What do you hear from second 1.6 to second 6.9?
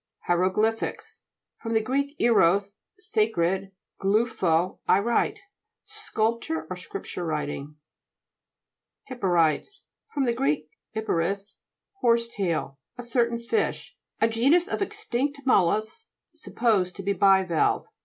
gr. ieros, sa cred, gluphd, I write. Sculpture or